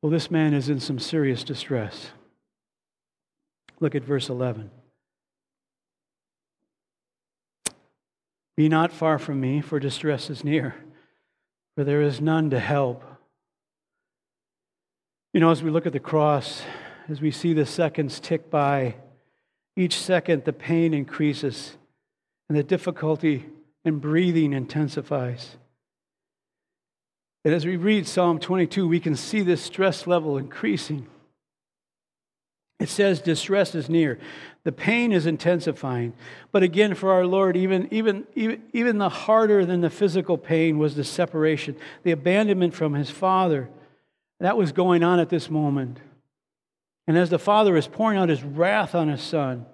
[0.00, 2.10] Well, this man is in some serious distress.
[3.80, 4.70] Look at verse 11.
[8.56, 10.74] Be not far from me, for distress is near,
[11.74, 13.02] for there is none to help.
[15.32, 16.62] You know, as we look at the cross,
[17.08, 18.96] as we see the seconds tick by,
[19.76, 21.76] each second the pain increases
[22.48, 23.46] and the difficulty
[23.84, 25.56] in breathing intensifies.
[27.44, 31.06] And as we read Psalm 22, we can see this stress level increasing.
[32.78, 34.18] It says distress is near.
[34.64, 36.14] The pain is intensifying.
[36.50, 40.96] But again, for our Lord, even, even, even, the harder than the physical pain was
[40.96, 43.68] the separation, the abandonment from his Father.
[44.40, 45.98] That was going on at this moment.
[47.06, 49.66] And as the Father is pouring out his wrath on his Son,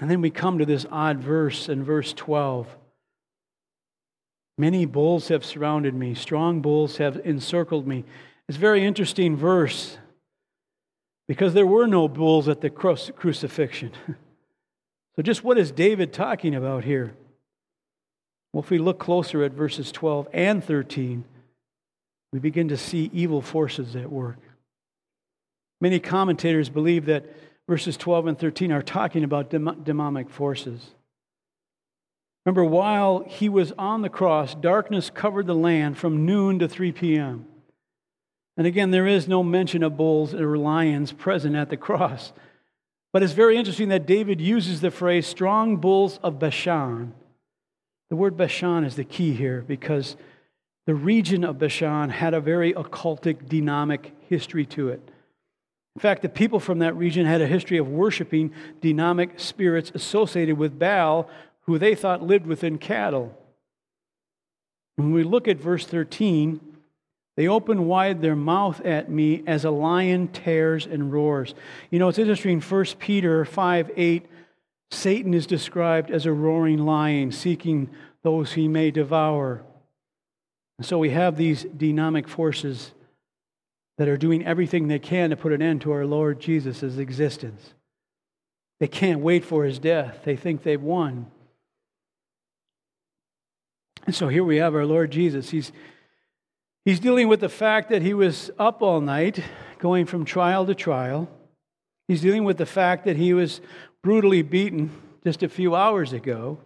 [0.00, 2.66] and then we come to this odd verse in verse 12.
[4.56, 8.04] Many bulls have surrounded me, strong bulls have encircled me.
[8.48, 9.98] It's a very interesting verse
[11.26, 13.92] because there were no bulls at the crucifixion.
[15.16, 17.14] so, just what is David talking about here?
[18.52, 21.24] Well, if we look closer at verses 12 and 13,
[22.32, 24.38] we begin to see evil forces at work.
[25.80, 27.24] Many commentators believe that
[27.68, 30.90] verses 12 and 13 are talking about demonic forces.
[32.44, 36.92] Remember, while he was on the cross, darkness covered the land from noon to 3
[36.92, 37.46] p.m.
[38.56, 42.32] And again, there is no mention of bulls or lions present at the cross.
[43.12, 47.14] But it's very interesting that David uses the phrase strong bulls of Bashan.
[48.10, 50.16] The word Bashan is the key here because
[50.86, 55.00] the region of Bashan had a very occultic, demonic history to it.
[55.96, 60.58] In fact, the people from that region had a history of worshiping demonic spirits associated
[60.58, 61.30] with Baal,
[61.66, 63.36] who they thought lived within cattle.
[64.96, 66.60] When we look at verse 13,
[67.36, 71.54] they open wide their mouth at me as a lion tears and roars.
[71.90, 74.26] You know, it's interesting, 1 Peter 5 8,
[74.90, 77.90] Satan is described as a roaring lion seeking
[78.22, 79.64] those he may devour.
[80.78, 82.92] And so we have these demonic forces
[83.98, 87.74] that are doing everything they can to put an end to our Lord Jesus' existence.
[88.80, 91.26] They can't wait for his death, they think they've won.
[94.06, 95.50] And so here we have our Lord Jesus.
[95.50, 95.72] He's,
[96.84, 99.42] he's dealing with the fact that he was up all night,
[99.78, 101.28] going from trial to trial.
[102.08, 103.60] He's dealing with the fact that he was
[104.02, 104.90] brutally beaten
[105.24, 106.58] just a few hours ago.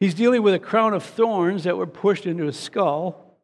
[0.00, 3.36] He's dealing with a crown of thorns that were pushed into his skull.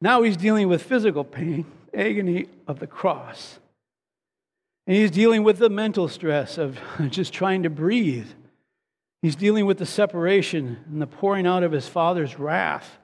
[0.00, 3.60] Now he's dealing with physical pain agony of the cross.
[4.86, 8.26] And he's dealing with the mental stress of just trying to breathe.
[9.22, 12.98] He's dealing with the separation and the pouring out of his father's wrath.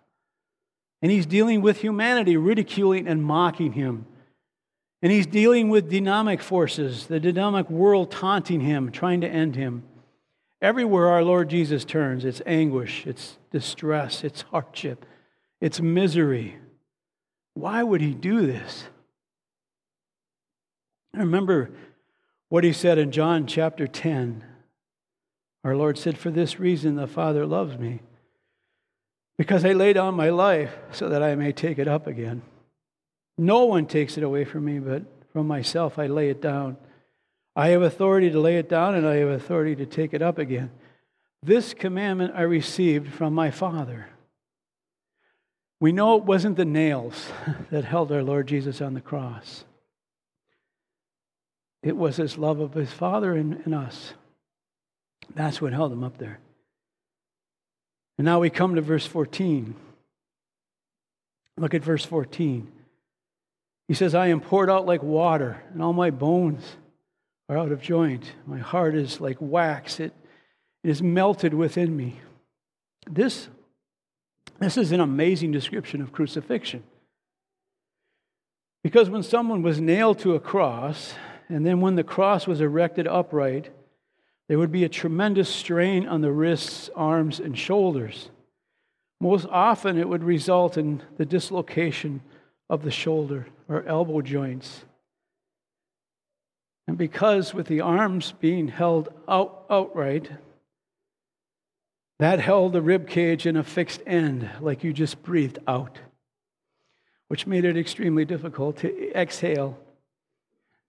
[1.02, 4.06] And he's dealing with humanity ridiculing and mocking him.
[5.02, 9.82] And he's dealing with dynamic forces, the dynamic world taunting him, trying to end him.
[10.62, 15.04] Everywhere our Lord Jesus turns, it's anguish, it's distress, it's hardship,
[15.60, 16.56] it's misery.
[17.52, 18.84] Why would he do this?
[21.14, 21.70] I remember
[22.48, 24.44] what he said in John chapter 10.
[25.64, 28.00] Our Lord said, For this reason the Father loves me,
[29.38, 32.42] because I lay down my life so that I may take it up again.
[33.38, 35.02] No one takes it away from me, but
[35.32, 36.76] from myself I lay it down.
[37.54, 40.38] I have authority to lay it down, and I have authority to take it up
[40.38, 40.70] again.
[41.42, 44.08] This commandment I received from my Father.
[45.80, 47.28] We know it wasn't the nails
[47.70, 49.64] that held our Lord Jesus on the cross.
[51.82, 54.14] It was his love of his Father and, and us.
[55.34, 56.38] That's what held him up there.
[58.18, 59.74] And now we come to verse 14.
[61.58, 62.70] Look at verse 14.
[63.88, 66.76] He says, I am poured out like water, and all my bones
[67.48, 68.32] are out of joint.
[68.46, 70.00] My heart is like wax.
[70.00, 70.12] It,
[70.82, 72.20] It is melted within me.
[73.08, 73.48] This,
[74.58, 76.82] this is an amazing description of crucifixion.
[78.82, 81.14] Because when someone was nailed to a cross,
[81.48, 83.70] and then when the cross was erected upright,
[84.48, 88.30] there would be a tremendous strain on the wrists, arms, and shoulders.
[89.20, 92.20] Most often, it would result in the dislocation
[92.68, 94.84] of the shoulder or elbow joints.
[96.86, 100.30] And because with the arms being held out, outright,
[102.18, 105.98] that held the rib cage in a fixed end, like you just breathed out,
[107.28, 109.78] which made it extremely difficult to exhale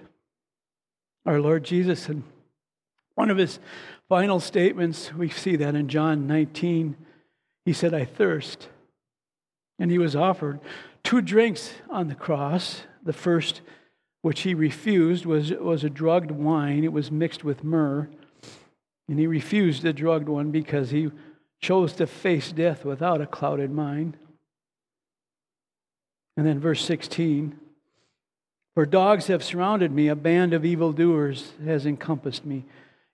[1.26, 2.08] our Lord Jesus.
[2.08, 2.24] in
[3.14, 3.58] one of his
[4.08, 6.96] final statements, we see that in John 19.
[7.66, 8.70] He said, I thirst.
[9.78, 10.60] And he was offered
[11.04, 12.84] two drinks on the cross.
[13.02, 13.60] The first,
[14.22, 16.84] which he refused, was, was a drugged wine.
[16.84, 18.08] It was mixed with myrrh.
[19.10, 21.10] And he refused the drugged one because he
[21.60, 24.16] chose to face death without a clouded mind.
[26.36, 27.58] And then verse 16
[28.74, 32.64] for dogs have surrounded me, a band of evildoers has encompassed me.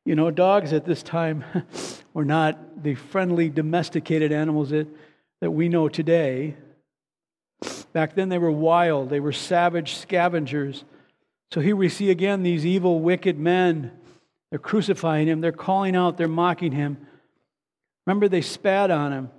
[0.05, 1.45] You know, dogs at this time
[2.15, 4.87] were not the friendly, domesticated animals that,
[5.41, 6.57] that we know today.
[7.93, 10.85] Back then, they were wild, they were savage scavengers.
[11.53, 13.91] So here we see again these evil, wicked men.
[14.51, 16.99] They're crucifying him, they're calling out, they're mocking him.
[18.07, 19.31] Remember, they spat on him,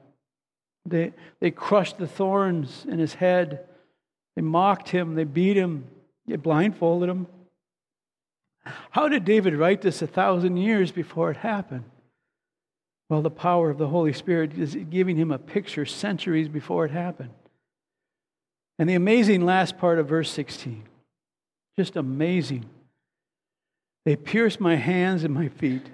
[0.86, 3.69] they, they crushed the thorns in his head,
[4.36, 5.86] they mocked him, they beat him,
[6.28, 7.28] they blindfolded him.
[8.92, 11.86] How did David write this a thousand years before it happened?
[13.10, 16.92] Well, the power of the Holy Spirit is giving him a picture centuries before it
[16.92, 17.32] happened.
[18.78, 20.84] And the amazing last part of verse 16,
[21.76, 22.66] just amazing.
[24.06, 25.90] They pierced my hands and my feet.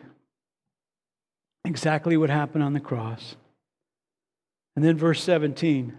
[1.64, 3.36] Exactly what happened on the cross.
[4.76, 5.98] And then verse 17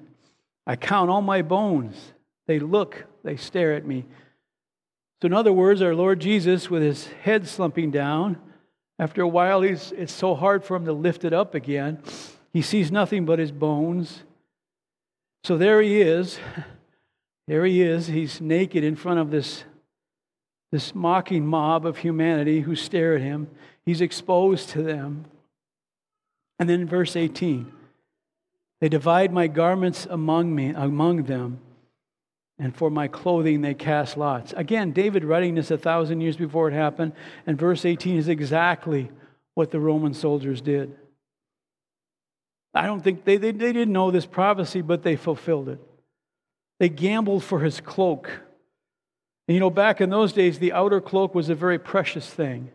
[0.68, 2.12] I count all my bones.
[2.46, 4.04] They look, they stare at me.
[5.20, 8.38] So, in other words, our Lord Jesus, with his head slumping down,
[8.98, 12.02] after a while, he's, it's so hard for him to lift it up again.
[12.52, 14.22] He sees nothing but his bones.
[15.44, 16.38] So there he is.
[17.48, 18.08] There he is.
[18.08, 19.62] He's naked in front of this,
[20.72, 23.46] this mocking mob of humanity who stare at him.
[23.84, 25.26] He's exposed to them.
[26.58, 27.72] And then verse 18
[28.80, 31.60] they divide my garments among me among them
[32.58, 34.52] and for my clothing they cast lots.
[34.54, 37.12] Again, David writing this a thousand years before it happened,
[37.46, 39.10] and verse 18 is exactly
[39.54, 40.96] what the Roman soldiers did.
[42.74, 45.80] I don't think they, they, they didn't know this prophecy, but they fulfilled it.
[46.78, 48.28] They gambled for his cloak.
[49.48, 52.70] And you know, back in those days, the outer cloak was a very precious thing.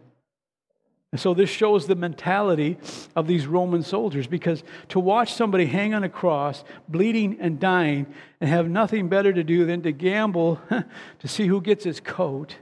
[1.11, 2.77] And so this shows the mentality
[3.15, 8.05] of these Roman soldiers because to watch somebody hang on a cross, bleeding and dying,
[8.39, 10.61] and have nothing better to do than to gamble
[11.19, 12.55] to see who gets his coat,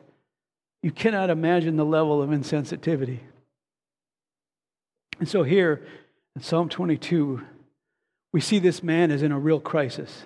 [0.81, 3.19] you cannot imagine the level of insensitivity.
[5.19, 5.85] And so here
[6.35, 7.45] in Psalm 22,
[8.31, 10.23] we see this man is in a real crisis.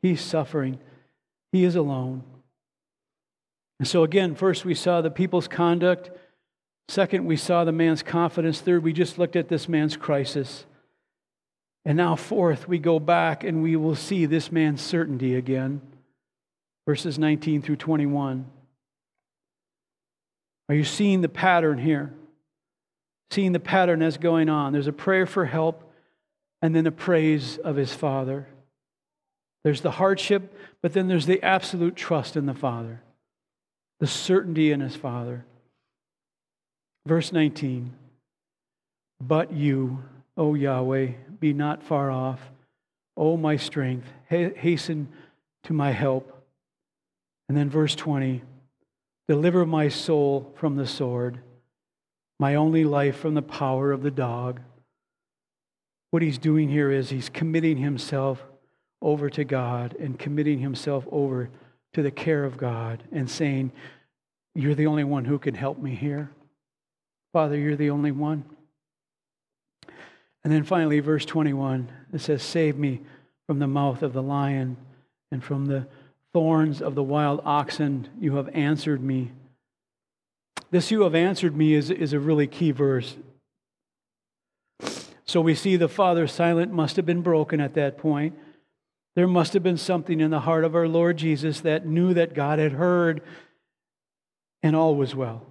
[0.00, 0.78] He's suffering,
[1.52, 2.24] he is alone,
[3.78, 6.10] And so, again, first we saw the people's conduct.
[6.92, 8.60] Second, we saw the man's confidence.
[8.60, 10.66] Third, we just looked at this man's crisis.
[11.86, 15.80] And now, fourth, we go back and we will see this man's certainty again.
[16.86, 18.44] Verses 19 through 21.
[20.68, 22.12] Are you seeing the pattern here?
[23.30, 24.74] Seeing the pattern that's going on.
[24.74, 25.90] There's a prayer for help
[26.60, 28.48] and then a praise of his father.
[29.64, 33.00] There's the hardship, but then there's the absolute trust in the father,
[33.98, 35.46] the certainty in his father.
[37.06, 37.92] Verse 19
[39.20, 40.02] But you,
[40.36, 41.08] O Yahweh,
[41.40, 42.40] be not far off.
[43.16, 45.08] O my strength, hasten
[45.64, 46.46] to my help.
[47.48, 48.42] And then verse 20
[49.28, 51.38] Deliver my soul from the sword,
[52.38, 54.60] my only life from the power of the dog.
[56.10, 58.42] What he's doing here is he's committing himself
[59.00, 61.50] over to God and committing himself over
[61.94, 63.72] to the care of God and saying,
[64.54, 66.30] You're the only one who can help me here.
[67.32, 68.44] Father, you're the only one.
[70.44, 73.00] And then finally, verse 21, it says, Save me
[73.46, 74.76] from the mouth of the lion
[75.30, 75.86] and from the
[76.32, 78.08] thorns of the wild oxen.
[78.20, 79.32] You have answered me.
[80.70, 83.16] This you have answered me is, is a really key verse.
[85.24, 88.34] So we see the Father silent must have been broken at that point.
[89.14, 92.34] There must have been something in the heart of our Lord Jesus that knew that
[92.34, 93.22] God had heard
[94.62, 95.46] and all was well.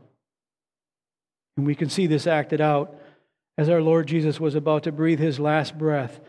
[1.62, 2.95] And we can see this acted out
[3.55, 6.20] as our Lord Jesus was about to breathe his last breath.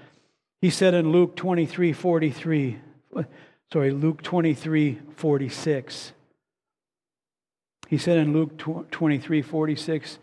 [0.61, 2.79] He said in Luke 23 43,
[3.73, 6.13] sorry, Luke 23 46.
[7.89, 8.59] He said in Luke
[8.91, 10.19] 23 46,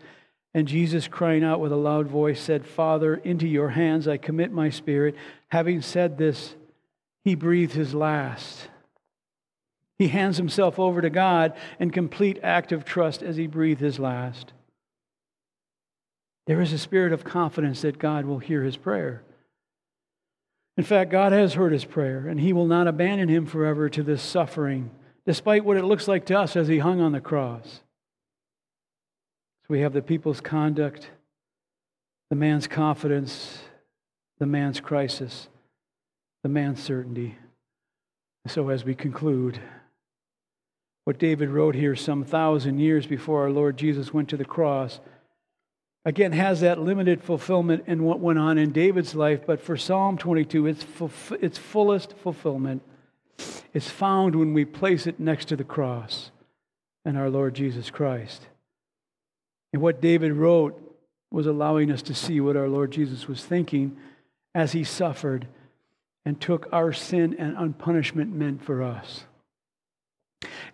[0.54, 4.52] and Jesus, crying out with a loud voice, said, Father, into your hands I commit
[4.52, 5.16] my spirit.
[5.48, 6.54] Having said this,
[7.24, 8.68] he breathed his last.
[9.98, 13.98] He hands himself over to God in complete act of trust as he breathed his
[13.98, 14.52] last.
[16.50, 19.22] There is a spirit of confidence that God will hear his prayer.
[20.76, 24.02] In fact, God has heard his prayer, and he will not abandon him forever to
[24.02, 24.90] this suffering,
[25.24, 27.82] despite what it looks like to us as he hung on the cross.
[29.62, 31.10] So we have the people's conduct,
[32.30, 33.60] the man's confidence,
[34.40, 35.46] the man's crisis
[36.42, 37.36] the man's certainty.
[38.48, 39.60] So, as we conclude,
[41.04, 44.98] what David wrote here some thousand years before our Lord Jesus went to the cross,
[46.04, 50.16] again, has that limited fulfillment in what went on in David's life, but for Psalm
[50.16, 50.86] 22, its,
[51.40, 52.82] its fullest fulfillment
[53.72, 56.30] is found when we place it next to the cross
[57.04, 58.46] and our Lord Jesus Christ.
[59.72, 60.80] And what David wrote
[61.30, 63.96] was allowing us to see what our Lord Jesus was thinking
[64.54, 65.46] as he suffered
[66.24, 69.24] and took our sin and unpunishment meant for us.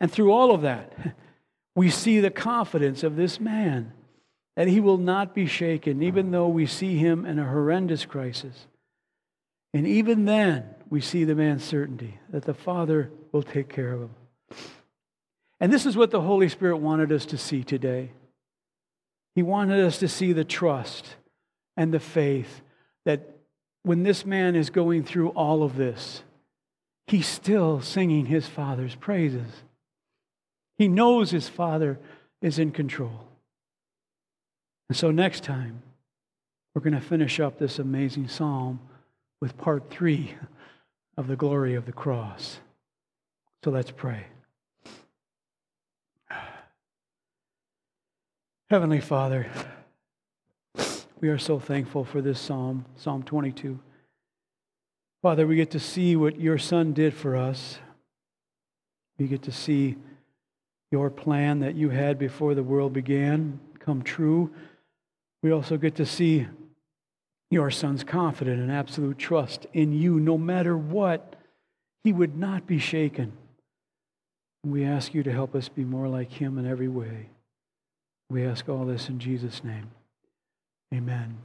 [0.00, 1.14] And through all of that,
[1.74, 3.92] we see the confidence of this man
[4.56, 8.66] that he will not be shaken, even though we see him in a horrendous crisis.
[9.74, 14.00] And even then, we see the man's certainty that the Father will take care of
[14.00, 14.10] him.
[15.60, 18.12] And this is what the Holy Spirit wanted us to see today.
[19.34, 21.16] He wanted us to see the trust
[21.76, 22.62] and the faith
[23.04, 23.36] that
[23.82, 26.22] when this man is going through all of this,
[27.06, 29.50] he's still singing his father's praises.
[30.78, 31.98] He knows his father
[32.40, 33.25] is in control.
[34.88, 35.82] And so next time,
[36.74, 38.80] we're going to finish up this amazing psalm
[39.40, 40.34] with part three
[41.16, 42.58] of the glory of the cross.
[43.64, 44.26] So let's pray.
[48.70, 49.48] Heavenly Father,
[51.20, 53.78] we are so thankful for this psalm, Psalm 22.
[55.22, 57.78] Father, we get to see what your Son did for us.
[59.18, 59.96] We get to see
[60.90, 64.50] your plan that you had before the world began come true.
[65.46, 66.48] We also get to see
[67.52, 70.18] your Son's confident and absolute trust in you.
[70.18, 71.36] No matter what,
[72.02, 73.32] he would not be shaken.
[74.64, 77.28] We ask you to help us be more like him in every way.
[78.28, 79.92] We ask all this in Jesus' name.
[80.92, 81.36] Amen.